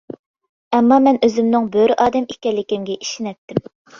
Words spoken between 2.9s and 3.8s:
ئىشىنەتتىم.